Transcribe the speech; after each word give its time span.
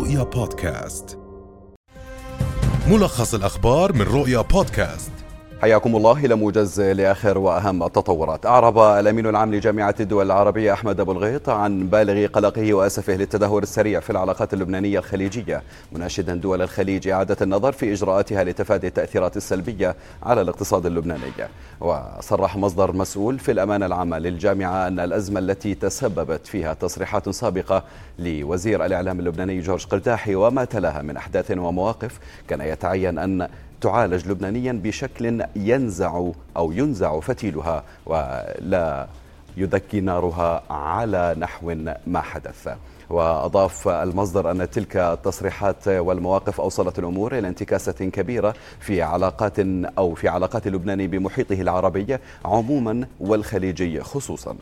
رؤيا 0.00 0.22
بودكاست. 0.22 1.18
ملخص 2.88 3.34
الأخبار 3.34 3.92
من 3.92 4.02
رؤيا 4.02 4.40
بودكاست. 4.40 5.19
حياكم 5.60 5.96
الله 5.96 6.24
إلى 6.24 6.34
موجز 6.34 6.80
لآخر 6.80 7.38
وأهم 7.38 7.82
التطورات. 7.82 8.46
أعرب 8.46 8.78
الأمين 8.78 9.26
العام 9.26 9.54
لجامعة 9.54 9.94
الدول 10.00 10.26
العربية 10.26 10.72
أحمد 10.72 11.00
أبو 11.00 11.12
الغيط 11.12 11.48
عن 11.48 11.86
بالغ 11.86 12.26
قلقه 12.26 12.74
وأسفه 12.74 13.12
للتدهور 13.16 13.62
السريع 13.62 14.00
في 14.00 14.10
العلاقات 14.10 14.54
اللبنانية 14.54 14.98
الخليجية 14.98 15.62
مناشدا 15.92 16.34
دول 16.34 16.62
الخليج 16.62 17.08
إعادة 17.08 17.36
النظر 17.42 17.72
في 17.72 17.92
إجراءاتها 17.92 18.44
لتفادي 18.44 18.86
التأثيرات 18.86 19.36
السلبية 19.36 19.96
على 20.22 20.40
الاقتصاد 20.40 20.86
اللبناني. 20.86 21.20
وصرح 21.80 22.56
مصدر 22.56 22.92
مسؤول 22.92 23.38
في 23.38 23.52
الأمانة 23.52 23.86
العامة 23.86 24.18
للجامعة 24.18 24.86
أن 24.86 25.00
الأزمة 25.00 25.40
التي 25.40 25.74
تسببت 25.74 26.46
فيها 26.46 26.74
تصريحات 26.74 27.28
سابقة 27.28 27.84
لوزير 28.18 28.84
الإعلام 28.86 29.20
اللبناني 29.20 29.60
جورج 29.60 29.86
قرداحي 29.86 30.34
وما 30.34 30.64
تلاها 30.64 31.02
من 31.02 31.16
أحداث 31.16 31.50
ومواقف 31.50 32.18
كان 32.48 32.60
يتعين 32.60 33.18
أن 33.18 33.48
تعالج 33.80 34.28
لبنانيا 34.28 34.72
بشكل 34.72 35.44
ينزع 35.56 36.30
أو 36.56 36.72
ينزع 36.72 37.20
فتيلها 37.20 37.84
ولا 38.06 39.06
يذكي 39.56 40.00
نارها 40.00 40.62
على 40.70 41.34
نحو 41.38 41.74
ما 42.06 42.20
حدث. 42.20 42.68
وأضاف 43.10 43.88
المصدر 43.88 44.50
أن 44.50 44.70
تلك 44.70 44.96
التصريحات 44.96 45.88
والمواقف 45.88 46.60
أوصلت 46.60 46.98
الأمور 46.98 47.38
إلى 47.38 47.48
انتكاسة 47.48 47.92
كبيرة 47.92 48.54
في 48.80 49.02
علاقات 49.02 49.58
أو 49.98 50.14
في 50.14 50.28
علاقات 50.28 50.68
لبنان 50.68 51.06
بمحيطه 51.06 51.60
العربي 51.60 52.18
عموما 52.44 53.06
والخليجي 53.20 54.00
خصوصا. 54.00 54.56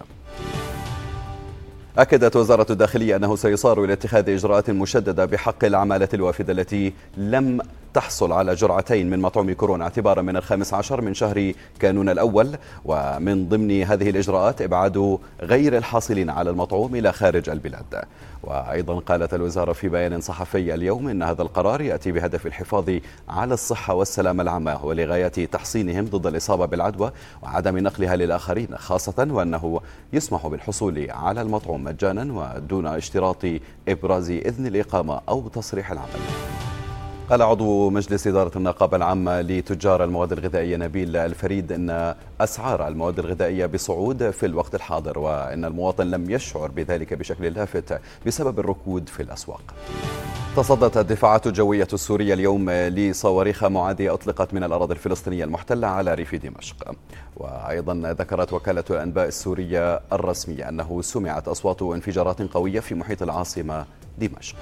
أكدت 1.99 2.37
وزارة 2.37 2.73
الداخلية 2.73 3.17
أنه 3.17 3.37
سيصار 3.37 3.85
إلى 3.85 3.93
اتخاذ 3.93 4.31
إجراءات 4.31 4.71
مشددة 4.71 5.25
بحق 5.25 5.65
العمالة 5.65 6.09
الوافدة 6.15 6.53
التي 6.53 6.93
لم 7.17 7.61
تحصل 7.99 8.33
على 8.33 8.55
جرعتين 8.55 9.11
من 9.11 9.19
مطعوم 9.19 9.53
كورونا 9.53 9.85
اعتبارا 9.85 10.23
من 10.23 10.37
الخامس 10.37 10.75
عشر 10.75 11.01
من 11.01 11.15
شهر 11.15 11.53
كانون 11.81 12.09
الأول 12.09 12.57
ومن 12.85 13.49
ضمن 13.49 13.83
هذه 13.83 14.11
الإجراءات 14.11 14.63
إبعاد 14.63 15.19
غير 15.41 15.77
الحاصلين 15.77 16.31
على 16.31 16.51
المطعوم 16.51 16.95
إلى 16.95 17.13
خارج 17.13 17.51
البلاد. 17.51 18.03
وأيضا 18.43 18.99
قالت 18.99 19.35
الوزارة 19.35 19.73
في 19.73 19.89
بيان 19.89 20.21
صحفي 20.21 20.75
اليوم 20.75 21.09
أن 21.09 21.23
هذا 21.23 21.43
القرار 21.43 21.81
يأتي 21.81 22.13
بهدف 22.13 22.47
الحفاظ 22.47 22.91
على 23.29 23.55
الصحة 23.55 23.95
والسلامة 23.95 24.43
العامة 24.43 24.85
ولغاية 24.85 25.29
تحصينهم 25.29 26.05
ضد 26.05 26.27
الإصابة 26.27 26.67
بالعدوى 26.67 27.13
وعدم 27.43 27.79
نقلها 27.79 28.17
للآخرين 28.17 28.77
خاصة 28.77 29.29
وأنه 29.31 29.81
يسمح 30.13 30.47
بالحصول 30.47 31.11
على 31.11 31.43
المطعوم 31.43 31.85
مجانا 31.85 32.33
ودون 32.33 32.87
اشتراط 32.87 33.45
إبراز 33.89 34.31
إذن 34.31 34.67
الإقامة 34.67 35.21
أو 35.29 35.49
تصريح 35.49 35.93
العمل. 35.93 36.48
قال 37.31 37.43
عضو 37.43 37.91
مجلس 37.91 38.27
إدارة 38.27 38.59
النقابة 38.59 38.97
العامة 38.97 39.41
لتجار 39.41 40.05
المواد 40.05 40.33
الغذائية 40.33 40.77
نبيل 40.77 41.17
الفريد 41.17 41.73
أن 41.73 42.15
أسعار 42.41 42.89
المواد 42.89 43.19
الغذائية 43.19 43.67
بصعود 43.67 44.31
في 44.31 44.47
الوقت 44.47 44.75
الحاضر 44.75 45.19
وأن 45.19 45.65
المواطن 45.65 46.07
لم 46.07 46.31
يشعر 46.31 46.69
بذلك 46.69 47.15
بشكل 47.15 47.45
لافت 47.45 48.01
بسبب 48.27 48.59
الركود 48.59 49.09
في 49.09 49.23
الأسواق. 49.23 49.75
تصدت 50.57 50.97
الدفاعات 50.97 51.47
الجوية 51.47 51.89
السورية 51.93 52.35
اليوم 52.35 52.71
لصواريخ 52.71 53.65
معادية 53.65 54.15
أطلقت 54.15 54.55
من 54.55 54.65
الأراضي 54.65 54.95
الفلسطينية 54.95 55.45
المحتلة 55.45 55.89
على 55.89 56.15
ريف 56.15 56.35
دمشق. 56.35 56.95
وأيضا 57.37 57.95
ذكرت 57.95 58.53
وكالة 58.53 58.85
الأنباء 58.91 59.29
السورية 59.29 60.01
الرسمية 60.13 60.69
أنه 60.69 61.03
سمعت 61.03 61.49
أصوات 61.49 61.83
انفجارات 61.83 62.43
قوية 62.43 62.81
في 62.81 62.95
محيط 62.95 63.23
العاصمة 63.23 63.85
دمشق. 64.19 64.57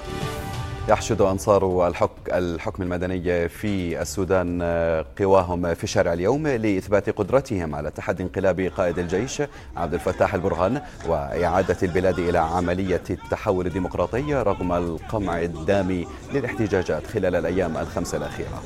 يحشد 0.88 1.20
أنصار 1.20 1.92
الحكم 2.32 2.82
المدني 2.82 3.48
في 3.48 4.02
السودان 4.02 4.62
قواهم 5.18 5.74
في 5.74 5.84
الشارع 5.84 6.12
اليوم 6.12 6.46
لإثبات 6.48 7.10
قدرتهم 7.10 7.74
على 7.74 7.90
تحدي 7.90 8.22
انقلاب 8.22 8.60
قائد 8.60 8.98
الجيش 8.98 9.42
عبد 9.76 9.94
الفتاح 9.94 10.34
البرهان 10.34 10.80
وإعادة 11.08 11.76
البلاد 11.82 12.18
إلى 12.18 12.38
عملية 12.38 13.02
التحول 13.10 13.66
الديمقراطي 13.66 14.34
رغم 14.34 14.72
القمع 14.72 15.42
الدامي 15.42 16.06
للاحتجاجات 16.32 17.06
خلال 17.06 17.36
الأيام 17.36 17.76
الخمسة 17.76 18.18
الأخيرة. 18.18 18.62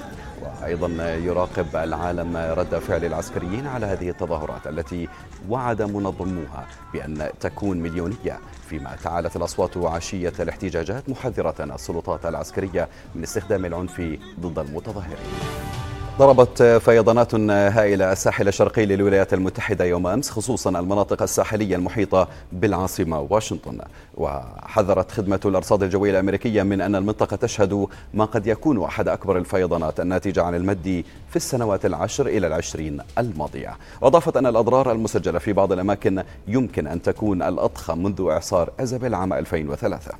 أيضا 0.64 1.14
يراقب 1.14 1.76
العالم 1.76 2.36
رد 2.36 2.78
فعل 2.78 3.04
العسكريين 3.04 3.66
على 3.66 3.86
هذه 3.86 4.10
التظاهرات 4.10 4.66
التي 4.66 5.08
وعد 5.48 5.82
منظموها 5.82 6.66
بأن 6.92 7.30
تكون 7.40 7.80
مليونية 7.80 8.38
فيما 8.68 8.96
تعالت 9.04 9.36
الأصوات 9.36 9.76
عشية 9.76 10.32
الاحتجاجات 10.40 11.08
محذرة 11.08 11.54
السلطات 11.74 12.26
العسكرية 12.26 12.88
من 13.14 13.22
استخدام 13.22 13.64
العنف 13.64 14.18
ضد 14.40 14.58
المتظاهرين. 14.58 15.79
ضربت 16.18 16.62
فيضانات 16.62 17.34
هائلة 17.50 18.12
الساحل 18.12 18.48
الشرقي 18.48 18.86
للولايات 18.86 19.34
المتحدة 19.34 19.84
يوم 19.84 20.06
أمس 20.06 20.30
خصوصا 20.30 20.70
المناطق 20.70 21.22
الساحلية 21.22 21.76
المحيطة 21.76 22.28
بالعاصمة 22.52 23.20
واشنطن. 23.20 23.78
وحذرت 24.14 25.10
خدمة 25.10 25.40
الأرصاد 25.44 25.82
الجوية 25.82 26.10
الأمريكية 26.10 26.62
من 26.62 26.80
أن 26.80 26.94
المنطقة 26.96 27.36
تشهد 27.36 27.86
ما 28.14 28.24
قد 28.24 28.46
يكون 28.46 28.82
أحد 28.84 29.08
أكبر 29.08 29.38
الفيضانات 29.38 30.00
الناتجة 30.00 30.42
عن 30.42 30.54
المد 30.54 31.04
في 31.30 31.36
السنوات 31.36 31.86
العشر 31.86 32.26
إلى 32.26 32.46
العشرين 32.46 33.00
الماضية. 33.18 33.76
وأضافت 34.00 34.36
أن 34.36 34.46
الأضرار 34.46 34.92
المسجلة 34.92 35.38
في 35.38 35.52
بعض 35.52 35.72
الأماكن 35.72 36.22
يمكن 36.48 36.86
أن 36.86 37.02
تكون 37.02 37.42
الأضخم 37.42 37.98
منذ 38.02 38.26
إعصار 38.30 38.70
أزابيل 38.80 39.14
عام 39.14 39.32
2003 39.32 40.12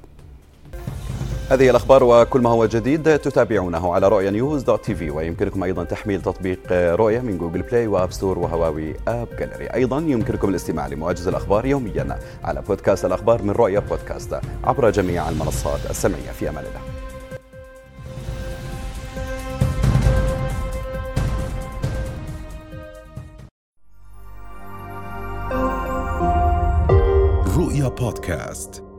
هذه 1.51 1.71
الأخبار 1.71 2.05
وكل 2.05 2.41
ما 2.41 2.51
هو 2.51 2.67
جديد 2.67 3.19
تتابعونه 3.19 3.95
على 3.95 4.09
رؤيا 4.09 4.31
News 4.31 4.63
dot 4.63 4.85
TV 4.85 5.11
ويمكنكم 5.11 5.65
أيضا 5.65 5.85
تحميل 5.85 6.23
تطبيق 6.23 6.59
رؤيا 6.73 7.21
من 7.21 7.39
Google 7.39 7.63
Play 7.63 7.87
و 7.87 7.93
App 7.93 8.13
Store 8.13 8.39
و 8.39 8.47
Huawei 8.47 8.95
AppGallery. 9.09 9.67
أيضا 9.67 9.99
يمكنكم 9.99 10.49
الاستماع 10.49 10.87
لمواجز 10.87 11.29
الأخبار 11.29 11.67
يوميا 11.67 12.19
على 12.45 12.63
بودكاست 12.63 13.05
الأخبار 13.05 13.43
من 13.43 13.51
رؤيا 13.51 13.81
بودكاست 13.81 14.41
عبر 14.65 14.91
جميع 14.91 15.29
المنصات 15.29 15.91
السمعية. 15.91 16.31
في 16.31 16.49
أمان 16.49 16.65
الله. 16.65 16.81
رؤيا 27.59 27.89
بودكاست. 27.89 28.90